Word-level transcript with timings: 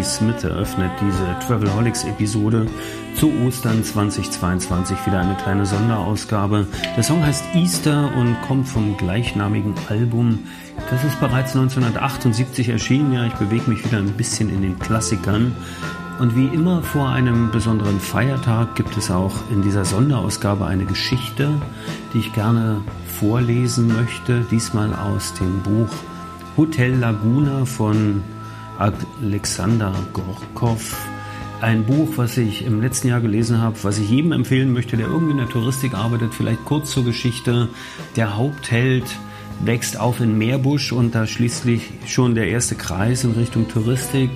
Patti 0.00 0.04
Smith, 0.04 0.44
eröffnet 0.44 0.90
diese 0.98 1.46
Travelholics-Episode 1.46 2.66
zu 3.16 3.30
Ostern 3.46 3.84
2022 3.84 4.96
wieder 5.06 5.20
eine 5.20 5.34
kleine 5.34 5.66
Sonderausgabe. 5.66 6.66
Der 6.96 7.02
Song 7.02 7.22
heißt 7.22 7.44
Easter 7.54 8.10
und 8.16 8.40
kommt 8.40 8.66
vom 8.66 8.96
gleichnamigen 8.96 9.74
Album. 9.90 10.38
Das 10.90 11.04
ist 11.04 11.20
bereits 11.20 11.54
1978 11.54 12.70
erschienen. 12.70 13.12
Ja, 13.12 13.26
ich 13.26 13.34
bewege 13.34 13.68
mich 13.68 13.84
wieder 13.84 13.98
ein 13.98 14.12
bisschen 14.12 14.48
in 14.48 14.62
den 14.62 14.78
Klassikern. 14.78 15.54
Und 16.18 16.34
wie 16.34 16.46
immer 16.46 16.82
vor 16.82 17.10
einem 17.10 17.50
besonderen 17.50 18.00
Feiertag 18.00 18.76
gibt 18.76 18.96
es 18.96 19.10
auch 19.10 19.34
in 19.50 19.60
dieser 19.60 19.84
Sonderausgabe 19.84 20.64
eine 20.64 20.86
Geschichte, 20.86 21.50
die 22.14 22.20
ich 22.20 22.32
gerne 22.32 22.80
vorlesen 23.18 23.88
möchte. 23.88 24.46
Diesmal 24.50 24.94
aus 24.94 25.34
dem 25.34 25.60
Buch 25.60 25.90
Hotel 26.56 26.94
Laguna 26.94 27.66
von 27.66 28.22
Alexander 28.80 29.92
Gorkov. 30.14 31.06
Ein 31.60 31.84
Buch, 31.84 32.08
was 32.16 32.38
ich 32.38 32.64
im 32.64 32.80
letzten 32.80 33.08
Jahr 33.08 33.20
gelesen 33.20 33.60
habe, 33.60 33.76
was 33.82 33.98
ich 33.98 34.08
jedem 34.08 34.32
empfehlen 34.32 34.72
möchte, 34.72 34.96
der 34.96 35.06
irgendwie 35.06 35.32
in 35.32 35.36
der 35.36 35.50
Touristik 35.50 35.92
arbeitet. 35.92 36.32
Vielleicht 36.32 36.64
kurz 36.64 36.90
zur 36.90 37.04
Geschichte. 37.04 37.68
Der 38.16 38.38
Hauptheld 38.38 39.04
wächst 39.62 40.00
auf 40.00 40.20
in 40.20 40.38
Meerbusch 40.38 40.92
und 40.92 41.14
da 41.14 41.26
schließlich 41.26 41.90
schon 42.06 42.34
der 42.34 42.48
erste 42.48 42.74
Kreis 42.74 43.22
in 43.24 43.32
Richtung 43.32 43.68
Touristik. 43.68 44.30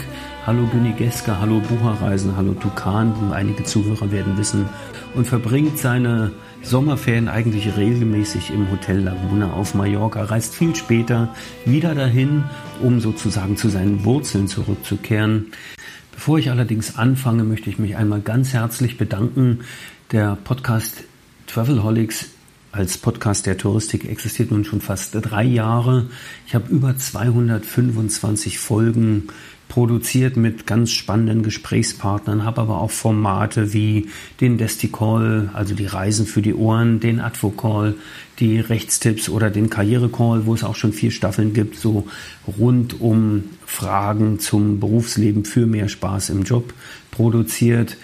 Hallo 0.47 0.69
Günni 0.70 0.92
Geske, 0.92 1.41
hallo 1.41 1.61
Bucherreisen, 1.61 2.36
hallo 2.36 2.53
Tukan, 2.53 3.14
einige 3.33 3.64
Zuhörer 3.64 4.12
werden 4.12 4.36
wissen, 4.36 4.69
und 5.14 5.27
verbringt 5.27 5.79
seine 5.79 6.33
Sommerferien 6.65 7.29
eigentlich 7.29 7.77
regelmäßig 7.77 8.51
im 8.51 8.70
Hotel 8.70 9.01
Laguna 9.01 9.53
auf 9.53 9.75
Mallorca, 9.75 10.25
reist 10.25 10.55
viel 10.55 10.75
später 10.75 11.34
wieder 11.67 11.95
dahin, 11.95 12.45
um 12.81 13.01
sozusagen 13.01 13.57
zu 13.59 13.69
seinen 13.69 14.05
Wurzeln 14.05 14.48
zurückzukehren. 14.48 15.53
Bevor 16.12 16.39
ich 16.39 16.51
allerdings 16.51 16.97
anfange, 16.97 17.45
möchte 17.45 17.69
ich 17.69 17.79
mich 17.79 17.97
einmal 17.97 18.23
ganz 18.23 18.55
herzlich 18.55 18.97
bedanken. 18.97 19.61
Der 20.11 20.37
Podcast 20.42 21.05
Travelholics 21.47 22.31
als 22.73 22.98
Podcast 22.98 23.47
der 23.47 23.57
Touristik 23.57 24.09
existiert 24.09 24.51
nun 24.51 24.65
schon 24.65 24.81
fast 24.81 25.15
drei 25.15 25.45
Jahre. 25.45 26.09
Ich 26.47 26.55
habe 26.55 26.73
über 26.73 26.97
225 26.97 28.59
Folgen 28.59 29.29
produziert 29.75 30.36
mit 30.36 30.69
ganz 30.69 30.92
spannenden 30.92 31.42
Gesprächspartnern, 31.42 32.44
habe 32.44 32.61
aber 32.61 32.80
auch 32.80 32.92
Formate 32.92 33.72
wie 33.72 34.06
den 34.41 34.56
Desticall, 34.56 35.50
also 35.53 35.75
die 35.75 35.86
Reisen 35.86 36.27
für 36.27 36.42
die 36.42 36.55
Ohren, 36.55 37.00
den 37.00 37.19
Advocall, 37.19 37.97
die 38.39 38.61
Rechtstipps 38.61 39.28
oder 39.28 39.50
den 39.50 39.70
Karrierecall, 39.70 40.47
wo 40.47 40.55
es 40.55 40.62
auch 40.62 40.77
schon 40.77 40.92
vier 40.92 41.11
Staffeln 41.11 41.55
gibt, 41.55 41.77
so 41.77 42.06
rund 42.56 43.00
um 43.00 43.47
Fragen 43.67 44.39
zum 44.39 44.78
Berufsleben 44.78 45.45
für 45.45 45.67
mehr 45.67 45.89
Spaß 45.89 46.30
im 46.30 46.45
Job 46.45 46.72
produziert. 47.11 47.97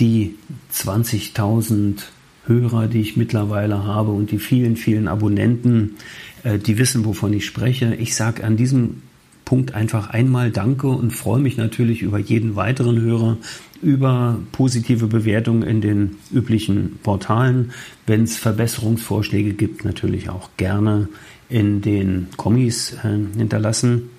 Die 0.00 0.36
20.000 0.72 1.98
Hörer, 2.46 2.86
die 2.86 3.02
ich 3.02 3.18
mittlerweile 3.18 3.84
habe 3.84 4.10
und 4.10 4.30
die 4.30 4.38
vielen, 4.38 4.76
vielen 4.76 5.08
Abonnenten, 5.08 5.96
äh, 6.44 6.58
die 6.58 6.78
wissen, 6.78 7.04
wovon 7.04 7.34
ich 7.34 7.44
spreche. 7.44 7.94
Ich 7.94 8.16
sage 8.16 8.42
an 8.42 8.56
diesem 8.56 9.02
Punkt 9.44 9.74
einfach 9.74 10.10
einmal 10.10 10.50
Danke 10.50 10.88
und 10.88 11.10
freue 11.10 11.40
mich 11.40 11.56
natürlich 11.56 12.02
über 12.02 12.18
jeden 12.18 12.56
weiteren 12.56 13.00
Hörer, 13.00 13.38
über 13.82 14.38
positive 14.52 15.06
Bewertungen 15.06 15.62
in 15.62 15.80
den 15.80 16.16
üblichen 16.32 16.98
Portalen. 17.02 17.72
Wenn 18.06 18.22
es 18.22 18.36
Verbesserungsvorschläge 18.36 19.52
gibt, 19.52 19.84
natürlich 19.84 20.30
auch 20.30 20.50
gerne 20.56 21.08
in 21.48 21.82
den 21.82 22.28
Kommis 22.36 22.94
äh, 23.04 23.18
hinterlassen. 23.36 24.10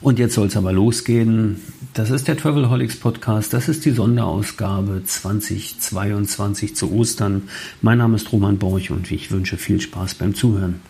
Und 0.00 0.18
jetzt 0.18 0.34
soll 0.34 0.48
es 0.48 0.56
aber 0.56 0.72
losgehen. 0.72 1.60
Das 1.94 2.10
ist 2.10 2.26
der 2.26 2.36
Travelholics 2.36 2.96
Podcast. 2.96 3.52
Das 3.52 3.68
ist 3.68 3.84
die 3.84 3.92
Sonderausgabe 3.92 5.02
2022 5.04 6.74
zu 6.74 6.92
Ostern. 6.92 7.42
Mein 7.80 7.98
Name 7.98 8.16
ist 8.16 8.32
Roman 8.32 8.58
Borch 8.58 8.90
und 8.90 9.10
ich 9.12 9.30
wünsche 9.30 9.56
viel 9.56 9.80
Spaß 9.80 10.14
beim 10.14 10.34
Zuhören. 10.34 10.80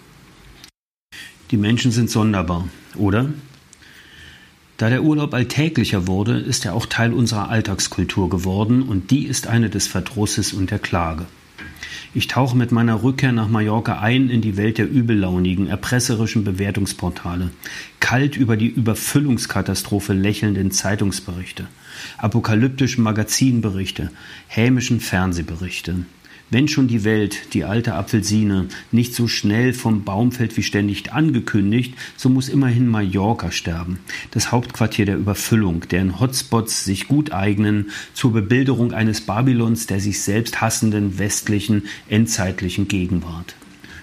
Die 1.50 1.58
Menschen 1.58 1.90
sind 1.90 2.08
sonderbar, 2.08 2.66
oder? 2.96 3.30
Da 4.78 4.90
der 4.90 5.04
Urlaub 5.04 5.34
alltäglicher 5.34 6.06
wurde, 6.06 6.38
ist 6.38 6.64
er 6.64 6.74
auch 6.74 6.86
Teil 6.86 7.12
unserer 7.12 7.50
Alltagskultur 7.50 8.28
geworden 8.28 8.82
und 8.82 9.10
die 9.10 9.26
ist 9.26 9.46
eine 9.46 9.70
des 9.70 9.86
Verdrusses 9.86 10.52
und 10.52 10.70
der 10.70 10.78
Klage. 10.78 11.26
Ich 12.14 12.26
tauche 12.26 12.56
mit 12.56 12.72
meiner 12.72 13.02
Rückkehr 13.02 13.32
nach 13.32 13.48
Mallorca 13.48 14.00
ein 14.00 14.28
in 14.28 14.42
die 14.42 14.58
Welt 14.58 14.76
der 14.76 14.90
übellaunigen, 14.90 15.66
erpresserischen 15.66 16.44
Bewertungsportale, 16.44 17.50
kalt 18.00 18.36
über 18.36 18.58
die 18.58 18.66
Überfüllungskatastrophe 18.68 20.12
lächelnden 20.12 20.72
Zeitungsberichte, 20.72 21.68
apokalyptischen 22.18 23.02
Magazinberichte, 23.02 24.10
hämischen 24.46 25.00
Fernsehberichte, 25.00 26.04
wenn 26.52 26.68
schon 26.68 26.86
die 26.86 27.02
Welt, 27.02 27.54
die 27.54 27.64
alte 27.64 27.94
Apfelsine, 27.94 28.68
nicht 28.90 29.14
so 29.14 29.26
schnell 29.26 29.72
vom 29.72 30.04
Baum 30.04 30.32
fällt 30.32 30.54
wie 30.58 30.62
ständig 30.62 31.10
angekündigt, 31.10 31.94
so 32.14 32.28
muss 32.28 32.50
immerhin 32.50 32.88
Mallorca 32.88 33.50
sterben. 33.50 34.00
Das 34.32 34.52
Hauptquartier 34.52 35.06
der 35.06 35.16
Überfüllung, 35.16 35.88
deren 35.88 36.20
Hotspots 36.20 36.84
sich 36.84 37.08
gut 37.08 37.32
eignen 37.32 37.90
zur 38.12 38.34
Bebilderung 38.34 38.92
eines 38.92 39.22
Babylons 39.22 39.86
der 39.86 39.98
sich 39.98 40.20
selbst 40.20 40.60
hassenden 40.60 41.18
westlichen, 41.18 41.84
endzeitlichen 42.10 42.86
Gegenwart. 42.86 43.54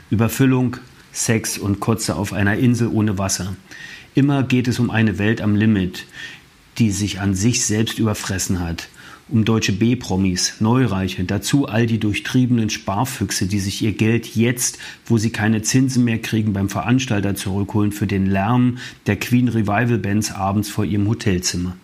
Überfüllung, 0.09 0.77
Sex 1.11 1.59
und 1.59 1.79
Kotze 1.79 2.15
auf 2.15 2.33
einer 2.33 2.57
Insel 2.57 2.87
ohne 2.87 3.19
Wasser. 3.19 3.55
Immer 4.15 4.41
geht 4.41 4.67
es 4.67 4.79
um 4.79 4.89
eine 4.89 5.19
Welt 5.19 5.41
am 5.41 5.55
Limit, 5.55 6.07
die 6.79 6.89
sich 6.89 7.19
an 7.19 7.35
sich 7.35 7.63
selbst 7.63 7.99
überfressen 7.99 8.59
hat 8.59 8.89
um 9.31 9.45
deutsche 9.45 9.73
B-Promis, 9.73 10.55
Neureiche, 10.59 11.23
dazu 11.23 11.67
all 11.67 11.85
die 11.85 11.99
durchtriebenen 11.99 12.69
Sparfüchse, 12.69 13.45
die 13.45 13.59
sich 13.59 13.81
ihr 13.81 13.93
Geld 13.93 14.35
jetzt, 14.35 14.79
wo 15.05 15.17
sie 15.17 15.29
keine 15.29 15.61
Zinsen 15.61 16.03
mehr 16.03 16.19
kriegen, 16.19 16.53
beim 16.53 16.69
Veranstalter 16.69 17.35
zurückholen 17.35 17.91
für 17.91 18.07
den 18.07 18.25
Lärm 18.25 18.77
der 19.05 19.17
Queen 19.17 19.47
Revival 19.47 19.99
Bands 19.99 20.31
abends 20.31 20.69
vor 20.69 20.85
ihrem 20.85 21.07
Hotelzimmer. 21.07 21.75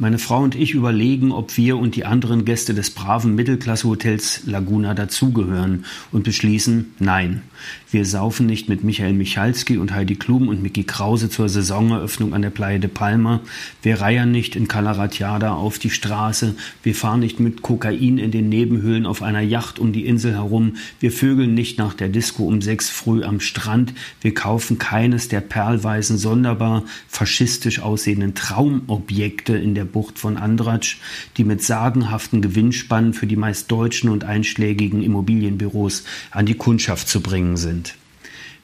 Meine 0.00 0.20
Frau 0.20 0.44
und 0.44 0.54
ich 0.54 0.74
überlegen, 0.74 1.32
ob 1.32 1.56
wir 1.56 1.76
und 1.76 1.96
die 1.96 2.04
anderen 2.04 2.44
Gäste 2.44 2.72
des 2.72 2.90
braven 2.90 3.34
Mittelklasse-Hotels 3.34 4.42
Laguna 4.46 4.94
dazugehören 4.94 5.84
und 6.12 6.22
beschließen, 6.22 6.94
nein, 7.00 7.42
wir 7.90 8.04
saufen 8.04 8.44
nicht 8.44 8.68
mit 8.68 8.84
Michael 8.84 9.14
Michalski 9.14 9.78
und 9.78 9.94
Heidi 9.94 10.16
Klum 10.16 10.48
und 10.48 10.62
Mickey 10.62 10.84
Krause 10.84 11.30
zur 11.30 11.48
Saisoneröffnung 11.48 12.34
an 12.34 12.42
der 12.42 12.50
Playa 12.50 12.78
de 12.78 12.90
Palma, 12.90 13.40
wir 13.82 14.02
reiern 14.02 14.30
nicht 14.30 14.56
in 14.56 14.68
Calaratiada 14.68 15.54
auf 15.54 15.78
die 15.78 15.88
Straße, 15.88 16.54
wir 16.82 16.94
fahren 16.94 17.20
nicht 17.20 17.40
mit 17.40 17.62
Kokain 17.62 18.18
in 18.18 18.30
den 18.30 18.50
Nebenhöhlen 18.50 19.06
auf 19.06 19.22
einer 19.22 19.40
Yacht 19.40 19.78
um 19.78 19.92
die 19.92 20.04
Insel 20.04 20.34
herum, 20.34 20.76
wir 21.00 21.10
vögeln 21.10 21.54
nicht 21.54 21.78
nach 21.78 21.94
der 21.94 22.10
Disco 22.10 22.46
um 22.46 22.60
sechs 22.60 22.90
früh 22.90 23.22
am 23.22 23.40
Strand, 23.40 23.94
wir 24.20 24.34
kaufen 24.34 24.78
keines 24.78 25.28
der 25.28 25.40
perlweißen, 25.40 26.18
sonderbar 26.18 26.84
faschistisch 27.08 27.80
aussehenden 27.80 28.34
Traumobjekte 28.34 29.56
in 29.56 29.74
der 29.74 29.86
Bucht 29.86 30.18
von 30.18 30.36
Andratsch, 30.36 30.98
die 31.38 31.44
mit 31.44 31.62
sagenhaften 31.62 32.42
Gewinnspannen 32.42 33.14
für 33.14 33.26
die 33.26 33.36
meist 33.36 33.70
deutschen 33.70 34.10
und 34.10 34.24
einschlägigen 34.24 35.02
Immobilienbüros 35.02 36.04
an 36.30 36.44
die 36.44 36.54
Kundschaft 36.54 37.08
zu 37.08 37.22
bringen 37.22 37.56
sind. 37.56 37.77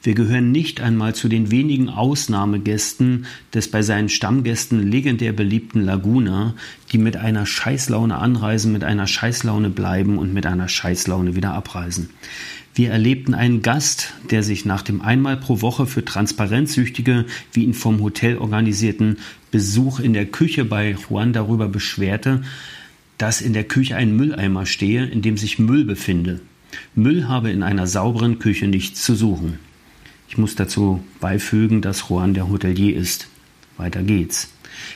Wir 0.05 0.13
gehören 0.13 0.51
nicht 0.51 0.81
einmal 0.81 1.15
zu 1.15 1.27
den 1.27 1.49
wenigen 1.49 1.89
Ausnahmegästen 1.89 3.25
des 3.55 3.71
bei 3.71 3.81
seinen 3.81 4.07
Stammgästen 4.07 4.91
legendär 4.91 5.33
beliebten 5.33 5.81
Laguna, 5.81 6.53
die 6.91 6.99
mit 6.99 7.17
einer 7.17 7.47
Scheißlaune 7.47 8.15
anreisen, 8.15 8.71
mit 8.71 8.83
einer 8.83 9.07
Scheißlaune 9.07 9.71
bleiben 9.71 10.19
und 10.19 10.31
mit 10.31 10.45
einer 10.45 10.67
Scheißlaune 10.67 11.35
wieder 11.35 11.53
abreisen. 11.55 12.11
Wir 12.75 12.91
erlebten 12.91 13.33
einen 13.33 13.63
Gast, 13.63 14.13
der 14.29 14.43
sich 14.43 14.63
nach 14.63 14.83
dem 14.83 15.01
einmal 15.01 15.37
pro 15.37 15.61
Woche 15.61 15.87
für 15.87 16.05
Transparenzsüchtige, 16.05 17.25
wie 17.53 17.63
ihn 17.63 17.73
vom 17.73 17.99
Hotel 18.03 18.37
organisierten 18.37 19.17
Besuch 19.49 19.99
in 19.99 20.13
der 20.13 20.27
Küche 20.27 20.65
bei 20.65 20.95
Juan 21.09 21.33
darüber 21.33 21.67
beschwerte, 21.67 22.43
dass 23.17 23.41
in 23.41 23.53
der 23.53 23.63
Küche 23.63 23.95
ein 23.95 24.15
Mülleimer 24.15 24.67
stehe, 24.67 25.03
in 25.03 25.23
dem 25.23 25.35
sich 25.35 25.57
Müll 25.57 25.83
befinde. 25.83 26.41
Müll 26.93 27.27
habe 27.27 27.49
in 27.49 27.63
einer 27.63 27.87
sauberen 27.87 28.37
Küche 28.37 28.67
nichts 28.67 29.01
zu 29.01 29.15
suchen. 29.15 29.64
Ich 30.27 30.37
muss 30.37 30.55
dazu 30.55 31.03
beifügen, 31.19 31.81
dass 31.81 32.09
Juan 32.09 32.33
der 32.33 32.49
Hotelier 32.49 32.95
ist. 32.95 33.27
Weiter 33.77 34.03
geht's. 34.03 34.49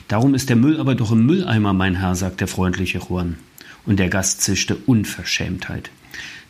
Darum 0.08 0.34
ist 0.34 0.50
der 0.50 0.56
Müll 0.56 0.80
aber 0.80 0.96
doch 0.96 1.12
im 1.12 1.26
Mülleimer, 1.26 1.74
mein 1.74 1.96
Herr, 1.96 2.16
sagt 2.16 2.42
der 2.42 2.48
freundliche 2.48 3.00
Juan. 3.00 3.38
Und 3.86 4.00
der 4.00 4.10
Gast 4.10 4.42
zischte 4.42 4.76
Unverschämtheit. 4.76 5.90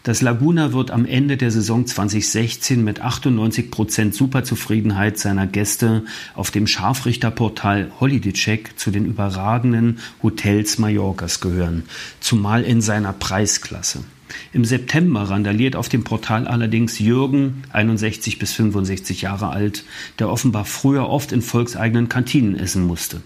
Das 0.04 0.22
Laguna 0.22 0.72
wird 0.72 0.92
am 0.92 1.06
Ende 1.06 1.36
der 1.36 1.52
Saison 1.52 1.86
2016 1.86 2.84
mit 2.84 3.02
98 3.02 3.70
Prozent 3.70 4.16
Superzufriedenheit 4.16 5.20
seiner 5.20 5.46
Gäste 5.46 6.06
auf 6.36 6.52
dem 6.52 6.68
Scharfrichterportal 6.68 7.92
HolidayCheck 8.00 8.80
zu 8.80 8.92
den 8.92 9.06
überragenden 9.06 10.00
Hotels 10.24 10.78
Mallorcas 10.78 11.42
gehören, 11.42 11.84
zumal 12.22 12.64
in 12.64 12.81
seiner 12.81 13.12
Preisklasse. 13.12 14.06
Im 14.54 14.66
September 14.66 15.30
randaliert 15.30 15.76
auf 15.76 15.90
dem 15.90 16.04
Portal 16.04 16.48
allerdings 16.48 17.00
Jürgen, 17.00 17.64
61 17.72 18.40
bis 18.40 18.54
65 18.54 19.22
Jahre 19.22 19.50
alt, 19.50 19.84
der 20.20 20.30
offenbar 20.30 20.66
früher 20.66 21.10
oft 21.10 21.31
in 21.31 21.42
volkseigenen 21.42 22.10
Kantinen 22.10 22.56
essen 22.56 22.86
musste. 22.86 23.22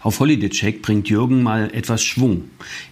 Auf 0.00 0.20
Holiday 0.20 0.50
Check 0.50 0.82
bringt 0.82 1.08
Jürgen 1.08 1.42
mal 1.42 1.70
etwas 1.72 2.02
Schwung. 2.02 2.44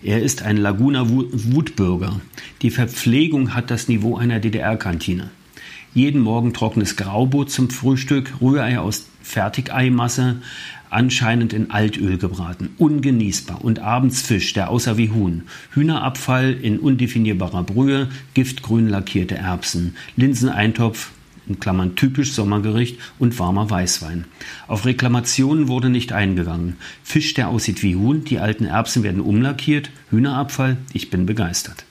Er 0.02 0.23
ist 0.23 0.43
ein 0.43 0.56
Laguna 0.56 1.08
Wutbürger. 1.08 2.20
Die 2.62 2.70
Verpflegung 2.70 3.55
hat 3.55 3.70
das 3.70 3.88
Niveau 3.88 4.17
einer 4.17 4.40
DDR-Kantine. 4.40 5.31
Jeden 5.94 6.23
Morgen 6.23 6.55
trockenes 6.55 6.96
Graubrot 6.96 7.50
zum 7.50 7.69
Frühstück, 7.69 8.32
Rührei 8.40 8.79
aus 8.79 9.08
Fertigeimasse, 9.23 10.40
anscheinend 10.93 11.53
in 11.53 11.71
Altöl 11.71 12.19
gebraten, 12.19 12.71
ungenießbar 12.79 13.65
und 13.65 13.79
abends 13.79 14.23
Fisch, 14.23 14.53
der 14.53 14.71
außer 14.71 14.97
wie 14.99 15.11
Huhn, 15.11 15.43
Hühnerabfall 15.73 16.53
in 16.53 16.79
undefinierbarer 16.79 17.62
Brühe, 17.62 18.09
giftgrün 18.35 18.89
lackierte 18.89 19.37
Erbsen, 19.37 19.97
Linseneintopf, 20.17 21.11
in 21.49 21.59
Klammern 21.59 21.97
typisch 21.97 22.33
Sommergericht 22.33 22.99
und 23.19 23.39
warmer 23.39 23.69
Weißwein. 23.69 24.27
Auf 24.69 24.85
Reklamationen 24.85 25.67
wurde 25.67 25.91
nicht 25.91 26.12
eingegangen. 26.12 26.77
Fisch, 27.03 27.35
der 27.35 27.49
aussieht 27.49 27.83
wie 27.83 27.97
Huhn, 27.97 28.25
die 28.25 28.39
alten 28.39 28.65
Erbsen 28.65 29.03
werden 29.03 29.21
umlackiert, 29.21 29.91
Hühnerabfall, 30.11 30.77
ich 30.93 31.11
bin 31.11 31.27
begeistert. 31.27 31.85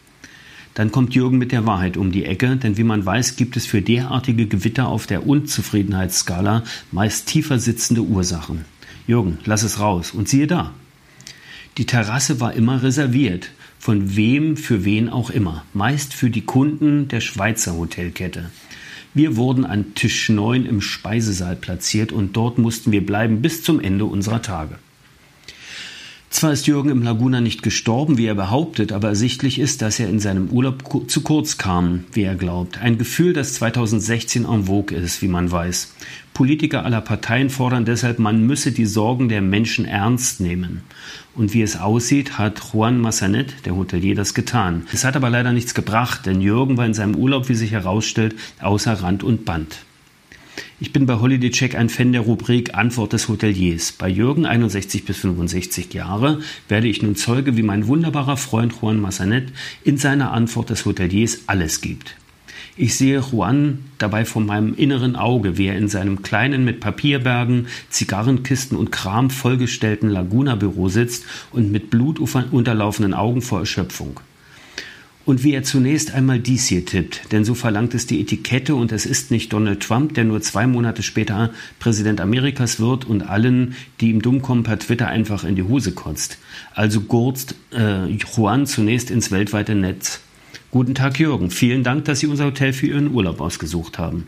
Dann 0.73 0.91
kommt 0.91 1.15
Jürgen 1.15 1.37
mit 1.37 1.51
der 1.51 1.65
Wahrheit 1.65 1.97
um 1.97 2.11
die 2.11 2.23
Ecke, 2.23 2.55
denn 2.55 2.77
wie 2.77 2.83
man 2.83 3.05
weiß, 3.05 3.35
gibt 3.35 3.57
es 3.57 3.65
für 3.65 3.81
derartige 3.81 4.45
Gewitter 4.45 4.87
auf 4.87 5.05
der 5.05 5.27
Unzufriedenheitsskala 5.27 6.63
meist 6.91 7.27
tiefer 7.27 7.59
sitzende 7.59 8.03
Ursachen. 8.03 8.63
Jürgen, 9.07 9.37
lass 9.45 9.63
es 9.63 9.79
raus. 9.79 10.11
Und 10.11 10.29
siehe 10.29 10.47
da. 10.47 10.73
Die 11.77 11.85
Terrasse 11.85 12.39
war 12.39 12.53
immer 12.53 12.83
reserviert, 12.83 13.51
von 13.79 14.15
wem 14.15 14.57
für 14.57 14.85
wen 14.85 15.09
auch 15.09 15.29
immer, 15.29 15.65
meist 15.73 16.13
für 16.13 16.29
die 16.29 16.45
Kunden 16.45 17.07
der 17.07 17.21
Schweizer 17.21 17.75
Hotelkette. 17.75 18.51
Wir 19.13 19.35
wurden 19.35 19.65
an 19.65 19.93
Tisch 19.95 20.29
9 20.29 20.65
im 20.65 20.81
Speisesaal 20.81 21.55
platziert 21.55 22.11
und 22.11 22.37
dort 22.37 22.57
mussten 22.57 22.91
wir 22.91 23.05
bleiben 23.05 23.41
bis 23.41 23.63
zum 23.63 23.79
Ende 23.79 24.05
unserer 24.05 24.41
Tage. 24.41 24.77
Zwar 26.31 26.53
ist 26.53 26.65
Jürgen 26.65 26.89
im 26.89 27.03
Laguna 27.03 27.41
nicht 27.41 27.61
gestorben, 27.61 28.17
wie 28.17 28.25
er 28.25 28.35
behauptet, 28.35 28.93
aber 28.93 29.09
ersichtlich 29.09 29.59
ist, 29.59 29.81
dass 29.81 29.99
er 29.99 30.07
in 30.07 30.21
seinem 30.21 30.47
Urlaub 30.47 31.09
zu 31.11 31.21
kurz 31.21 31.57
kam, 31.57 32.05
wie 32.13 32.23
er 32.23 32.35
glaubt. 32.35 32.79
Ein 32.79 32.97
Gefühl, 32.97 33.33
das 33.33 33.55
2016 33.55 34.45
en 34.45 34.63
vogue 34.63 34.97
ist, 34.97 35.21
wie 35.21 35.27
man 35.27 35.51
weiß. 35.51 35.93
Politiker 36.33 36.85
aller 36.85 37.01
Parteien 37.01 37.49
fordern 37.49 37.83
deshalb, 37.83 38.17
man 38.17 38.47
müsse 38.47 38.71
die 38.71 38.85
Sorgen 38.85 39.27
der 39.27 39.41
Menschen 39.41 39.83
ernst 39.83 40.39
nehmen. 40.39 40.83
Und 41.35 41.53
wie 41.53 41.61
es 41.61 41.77
aussieht, 41.77 42.37
hat 42.37 42.61
Juan 42.73 43.01
Massanet, 43.01 43.65
der 43.65 43.75
Hotelier, 43.75 44.15
das 44.15 44.33
getan. 44.33 44.87
Es 44.93 45.03
hat 45.03 45.17
aber 45.17 45.29
leider 45.29 45.51
nichts 45.51 45.73
gebracht, 45.73 46.25
denn 46.25 46.39
Jürgen 46.39 46.77
war 46.77 46.85
in 46.85 46.93
seinem 46.93 47.15
Urlaub, 47.15 47.49
wie 47.49 47.55
sich 47.55 47.71
herausstellt, 47.71 48.35
außer 48.61 48.93
Rand 48.93 49.23
und 49.23 49.43
Band. 49.43 49.79
Ich 50.79 50.91
bin 50.93 51.05
bei 51.05 51.19
Holiday 51.19 51.51
Check 51.51 51.75
ein 51.75 51.89
Fan 51.89 52.11
der 52.11 52.21
Rubrik 52.21 52.73
Antwort 52.73 53.13
des 53.13 53.29
Hoteliers. 53.29 53.91
Bei 53.91 54.09
Jürgen, 54.09 54.45
61 54.45 55.05
bis 55.05 55.17
65 55.17 55.93
Jahre, 55.93 56.41
werde 56.67 56.87
ich 56.87 57.01
nun 57.01 57.15
Zeuge, 57.15 57.55
wie 57.55 57.63
mein 57.63 57.87
wunderbarer 57.87 58.37
Freund 58.37 58.73
Juan 58.81 58.99
Massanet 58.99 59.49
in 59.83 59.97
seiner 59.97 60.31
Antwort 60.31 60.69
des 60.71 60.85
Hoteliers 60.85 61.43
alles 61.47 61.81
gibt. 61.81 62.15
Ich 62.77 62.95
sehe 62.95 63.19
Juan 63.19 63.79
dabei 63.97 64.25
vor 64.25 64.41
meinem 64.41 64.73
inneren 64.73 65.15
Auge, 65.15 65.57
wie 65.57 65.67
er 65.67 65.77
in 65.77 65.87
seinem 65.87 66.23
kleinen 66.23 66.65
mit 66.65 66.79
Papierbergen, 66.79 67.67
Zigarrenkisten 67.89 68.77
und 68.77 68.91
Kram 68.91 69.29
vollgestellten 69.29 70.09
Laguna-Büro 70.09 70.89
sitzt 70.89 71.25
und 71.51 71.71
mit 71.71 71.89
Blut 71.89 72.19
unterlaufenden 72.19 73.13
Augen 73.13 73.41
vor 73.41 73.59
Erschöpfung. 73.59 74.19
Und 75.31 75.45
wie 75.45 75.53
er 75.53 75.63
zunächst 75.63 76.13
einmal 76.13 76.39
dies 76.39 76.67
hier 76.67 76.85
tippt, 76.85 77.31
denn 77.31 77.45
so 77.45 77.55
verlangt 77.55 77.93
es 77.93 78.05
die 78.05 78.19
Etikette 78.19 78.75
und 78.75 78.91
es 78.91 79.05
ist 79.05 79.31
nicht 79.31 79.53
Donald 79.53 79.81
Trump, 79.81 80.13
der 80.13 80.25
nur 80.25 80.41
zwei 80.41 80.67
Monate 80.67 81.03
später 81.03 81.51
Präsident 81.79 82.19
Amerikas 82.19 82.81
wird 82.81 83.05
und 83.05 83.21
allen, 83.21 83.75
die 84.01 84.09
ihm 84.09 84.21
dumm 84.21 84.41
kommen, 84.41 84.63
per 84.63 84.77
Twitter 84.77 85.07
einfach 85.07 85.45
in 85.45 85.55
die 85.55 85.63
Hose 85.63 85.93
kotzt. 85.93 86.37
Also 86.73 86.99
gurzt 86.99 87.55
äh, 87.73 88.07
Juan 88.07 88.65
zunächst 88.65 89.09
ins 89.09 89.31
weltweite 89.31 89.73
Netz. 89.73 90.19
Guten 90.69 90.95
Tag, 90.95 91.17
Jürgen. 91.17 91.49
Vielen 91.49 91.83
Dank, 91.83 92.03
dass 92.03 92.19
Sie 92.19 92.27
unser 92.27 92.47
Hotel 92.47 92.73
für 92.73 92.87
Ihren 92.87 93.13
Urlaub 93.13 93.39
ausgesucht 93.39 93.99
haben. 93.99 94.27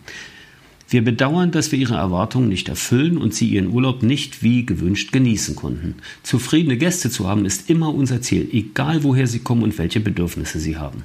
Wir 0.93 1.03
bedauern, 1.03 1.49
dass 1.49 1.71
wir 1.71 1.79
Ihre 1.79 1.95
Erwartungen 1.95 2.49
nicht 2.49 2.69
erfüllen 2.69 3.17
und 3.17 3.33
Sie 3.33 3.47
Ihren 3.47 3.69
Urlaub 3.69 4.03
nicht 4.03 4.43
wie 4.43 4.63
gewünscht 4.63 5.11
genießen 5.11 5.55
konnten. 5.55 5.95
Zufriedene 6.21 6.77
Gäste 6.77 7.09
zu 7.09 7.27
haben 7.27 7.45
ist 7.45 7.67
immer 7.67 7.91
unser 7.91 8.21
Ziel, 8.21 8.47
egal 8.51 9.03
woher 9.03 9.25
sie 9.25 9.39
kommen 9.39 9.63
und 9.63 9.79
welche 9.79 9.99
Bedürfnisse 9.99 10.59
sie 10.59 10.77
haben. 10.77 11.01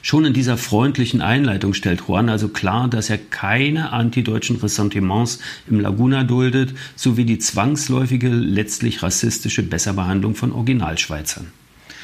Schon 0.00 0.24
in 0.24 0.32
dieser 0.32 0.56
freundlichen 0.56 1.20
Einleitung 1.20 1.74
stellt 1.74 2.04
Juan 2.08 2.30
also 2.30 2.48
klar, 2.48 2.88
dass 2.88 3.10
er 3.10 3.18
keine 3.18 3.92
antideutschen 3.92 4.56
Ressentiments 4.56 5.38
im 5.68 5.78
Laguna 5.78 6.24
duldet, 6.24 6.72
sowie 6.96 7.26
die 7.26 7.38
zwangsläufige, 7.38 8.30
letztlich 8.30 9.02
rassistische 9.02 9.62
Besserbehandlung 9.62 10.36
von 10.36 10.52
Originalschweizern. 10.52 11.48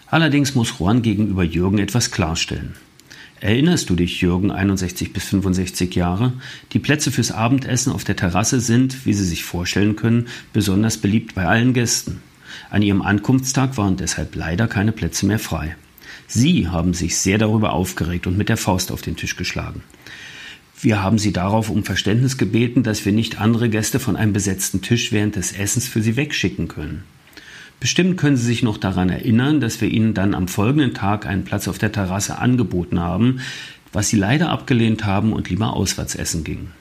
Allerdings 0.09 0.55
muss 0.55 0.75
Juan 0.79 1.01
gegenüber 1.01 1.43
Jürgen 1.43 1.79
etwas 1.79 2.11
klarstellen. 2.11 2.75
Erinnerst 3.40 3.88
du 3.88 3.94
dich, 3.94 4.20
Jürgen, 4.20 4.50
61 4.50 5.12
bis 5.12 5.25
65 5.25 5.94
Jahre? 5.94 6.32
Die 6.73 6.81
Plätze 6.81 7.12
fürs 7.12 7.31
Abendessen 7.31 7.93
auf 7.93 8.02
der 8.02 8.17
Terrasse 8.17 8.61
sind, 8.61 9.06
wie 9.06 9.12
Sie 9.12 9.25
sich 9.25 9.44
vorstellen 9.44 9.94
können, 9.94 10.26
besonders 10.52 10.96
beliebt 10.96 11.35
bei 11.37 11.44
allen 11.44 11.73
Gästen. 11.73 12.20
An 12.70 12.82
ihrem 12.82 13.02
Ankunftstag 13.02 13.76
waren 13.76 13.96
deshalb 13.96 14.35
leider 14.35 14.67
keine 14.67 14.93
Plätze 14.93 15.26
mehr 15.26 15.38
frei. 15.38 15.76
Sie 16.26 16.69
haben 16.69 16.94
sich 16.94 17.17
sehr 17.17 17.38
darüber 17.38 17.73
aufgeregt 17.73 18.26
und 18.26 18.37
mit 18.37 18.49
der 18.49 18.56
Faust 18.56 18.90
auf 18.90 19.02
den 19.02 19.17
Tisch 19.17 19.37
geschlagen. 19.37 19.82
Wir 20.81 21.02
haben 21.02 21.19
Sie 21.19 21.32
darauf 21.32 21.70
um 21.70 21.85
Verständnis 21.85 22.38
gebeten, 22.38 22.82
dass 22.82 23.05
wir 23.05 23.12
nicht 23.12 23.40
andere 23.40 23.69
Gäste 23.69 24.00
von 24.00 24.17
einem 24.17 24.32
besetzten 24.32 24.82
Tisch 24.82 25.12
während 25.12 25.37
des 25.37 25.52
Essens 25.52 25.88
für 25.88 26.02
Sie 26.02 26.17
wegschicken 26.17 26.69
können. 26.69 27.05
Bestimmt 27.81 28.17
können 28.17 28.37
Sie 28.37 28.45
sich 28.45 28.63
noch 28.65 28.77
daran 28.77 29.09
erinnern, 29.09 29.61
dass 29.61 29.81
wir 29.81 29.89
Ihnen 29.89 30.13
dann 30.13 30.35
am 30.35 30.49
folgenden 30.49 30.95
Tag 30.95 31.27
einen 31.27 31.45
Platz 31.45 31.69
auf 31.69 31.79
der 31.79 31.93
Terrasse 31.93 32.39
angeboten 32.39 32.99
haben, 32.99 33.41
was 33.93 34.09
Sie 34.09 34.17
leider 34.17 34.50
abgelehnt 34.50 35.05
haben 35.05 35.33
und 35.33 35.49
lieber 35.49 35.75
auswärts 35.75 36.17
essen 36.17 36.43
gingen. 36.43 36.73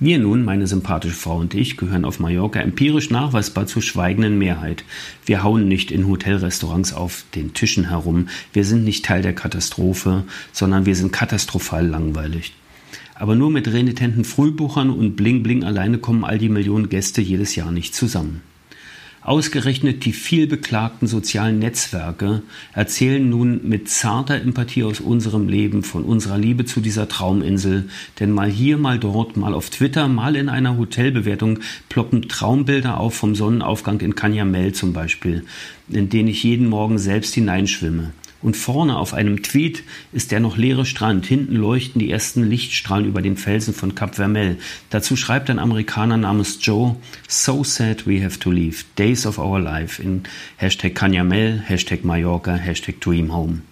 Wir 0.00 0.18
nun, 0.18 0.44
meine 0.44 0.66
sympathische 0.66 1.14
Frau 1.14 1.36
und 1.36 1.54
ich, 1.54 1.76
gehören 1.76 2.04
auf 2.04 2.18
Mallorca 2.18 2.58
empirisch 2.58 3.10
nachweisbar 3.10 3.68
zur 3.68 3.82
schweigenden 3.82 4.36
Mehrheit. 4.36 4.82
Wir 5.24 5.44
hauen 5.44 5.68
nicht 5.68 5.92
in 5.92 6.08
Hotelrestaurants 6.08 6.92
auf 6.92 7.24
den 7.36 7.54
Tischen 7.54 7.88
herum. 7.88 8.26
Wir 8.52 8.64
sind 8.64 8.82
nicht 8.82 9.04
Teil 9.04 9.22
der 9.22 9.34
Katastrophe, 9.34 10.24
sondern 10.50 10.86
wir 10.86 10.96
sind 10.96 11.12
katastrophal 11.12 11.86
langweilig. 11.86 12.52
Aber 13.14 13.36
nur 13.36 13.52
mit 13.52 13.72
renitenten 13.72 14.24
Frühbuchern 14.24 14.90
und 14.90 15.14
Bling 15.14 15.44
Bling 15.44 15.62
alleine 15.62 15.98
kommen 15.98 16.24
all 16.24 16.38
die 16.38 16.48
Millionen 16.48 16.88
Gäste 16.88 17.22
jedes 17.22 17.54
Jahr 17.54 17.70
nicht 17.70 17.94
zusammen. 17.94 18.42
Ausgerechnet 19.24 20.04
die 20.04 20.12
vielbeklagten 20.12 21.06
sozialen 21.06 21.60
Netzwerke 21.60 22.42
erzählen 22.72 23.28
nun 23.28 23.60
mit 23.68 23.88
zarter 23.88 24.40
Empathie 24.40 24.82
aus 24.82 24.98
unserem 24.98 25.48
Leben, 25.48 25.84
von 25.84 26.02
unserer 26.02 26.38
Liebe 26.38 26.64
zu 26.64 26.80
dieser 26.80 27.08
Trauminsel. 27.08 27.88
Denn 28.18 28.32
mal 28.32 28.50
hier, 28.50 28.78
mal 28.78 28.98
dort, 28.98 29.36
mal 29.36 29.54
auf 29.54 29.70
Twitter, 29.70 30.08
mal 30.08 30.34
in 30.34 30.48
einer 30.48 30.76
Hotelbewertung 30.76 31.60
ploppen 31.88 32.28
Traumbilder 32.28 32.98
auf 32.98 33.14
vom 33.14 33.36
Sonnenaufgang 33.36 34.00
in 34.00 34.16
Canyamel 34.16 34.72
zum 34.72 34.92
Beispiel, 34.92 35.44
in 35.88 36.08
den 36.08 36.26
ich 36.26 36.42
jeden 36.42 36.68
Morgen 36.68 36.98
selbst 36.98 37.32
hineinschwimme. 37.34 38.12
Und 38.42 38.56
vorne 38.56 38.98
auf 38.98 39.14
einem 39.14 39.42
Tweet 39.42 39.84
ist 40.12 40.32
der 40.32 40.40
noch 40.40 40.56
leere 40.56 40.84
Strand. 40.84 41.24
Hinten 41.26 41.54
leuchten 41.54 42.00
die 42.00 42.10
ersten 42.10 42.42
Lichtstrahlen 42.42 43.06
über 43.06 43.22
den 43.22 43.36
Felsen 43.36 43.72
von 43.72 43.94
Cap 43.94 44.16
Vermel. 44.16 44.58
Dazu 44.90 45.16
schreibt 45.16 45.48
ein 45.48 45.58
Amerikaner 45.58 46.16
namens 46.16 46.58
Joe, 46.60 46.96
So 47.28 47.62
sad 47.64 48.06
we 48.06 48.22
have 48.22 48.38
to 48.40 48.50
leave. 48.50 48.84
Days 48.98 49.26
of 49.26 49.38
our 49.38 49.60
life 49.60 50.02
in 50.02 50.24
Hashtag 50.56 50.94
Canyamel, 50.94 51.62
Hashtag 51.64 52.04
Mallorca, 52.04 52.56
Hashtag 52.56 53.00
Dream 53.00 53.32
Home. 53.32 53.62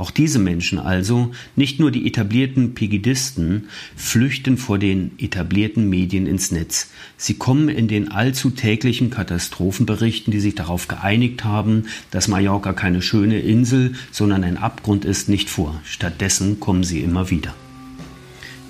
Auch 0.00 0.10
diese 0.10 0.38
Menschen 0.38 0.78
also, 0.78 1.32
nicht 1.56 1.78
nur 1.78 1.90
die 1.90 2.06
etablierten 2.06 2.72
Pegidisten, 2.72 3.68
flüchten 3.94 4.56
vor 4.56 4.78
den 4.78 5.10
etablierten 5.18 5.90
Medien 5.90 6.26
ins 6.26 6.50
Netz. 6.50 6.90
Sie 7.18 7.34
kommen 7.34 7.68
in 7.68 7.86
den 7.86 8.10
allzu 8.10 8.48
täglichen 8.48 9.10
Katastrophenberichten, 9.10 10.30
die 10.30 10.40
sich 10.40 10.54
darauf 10.54 10.88
geeinigt 10.88 11.44
haben, 11.44 11.84
dass 12.10 12.28
Mallorca 12.28 12.72
keine 12.72 13.02
schöne 13.02 13.40
Insel, 13.40 13.92
sondern 14.10 14.42
ein 14.42 14.56
Abgrund 14.56 15.04
ist, 15.04 15.28
nicht 15.28 15.50
vor. 15.50 15.78
Stattdessen 15.84 16.60
kommen 16.60 16.82
sie 16.82 17.00
immer 17.00 17.28
wieder. 17.28 17.54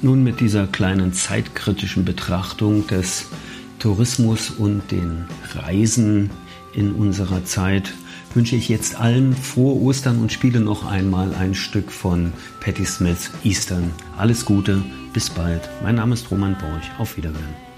Nun 0.02 0.24
mit 0.24 0.40
dieser 0.40 0.66
kleinen 0.66 1.12
zeitkritischen 1.12 2.04
Betrachtung 2.04 2.88
des 2.88 3.26
Tourismus 3.78 4.50
und 4.50 4.90
den 4.90 5.26
Reisen 5.54 6.30
in 6.74 6.90
unserer 6.90 7.44
Zeit 7.44 7.92
wünsche 8.34 8.56
ich 8.56 8.68
jetzt 8.68 8.98
allen 8.98 9.34
frohe 9.34 9.80
Ostern 9.80 10.18
und 10.18 10.32
spiele 10.32 10.60
noch 10.60 10.86
einmal 10.86 11.34
ein 11.34 11.54
Stück 11.54 11.90
von 11.90 12.32
Patti 12.60 12.84
Smith 12.84 13.30
Eastern. 13.44 13.90
Alles 14.16 14.44
Gute, 14.44 14.82
bis 15.12 15.30
bald. 15.30 15.68
Mein 15.82 15.96
Name 15.96 16.14
ist 16.14 16.30
Roman 16.30 16.56
Borch. 16.58 16.90
Auf 16.98 17.16
Wiedersehen. 17.16 17.69